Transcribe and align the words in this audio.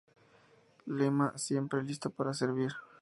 Lema: 0.87 1.37
Siempre 1.37 1.83
listo 1.83 2.09
para 2.09 2.33
servir. 2.33 2.71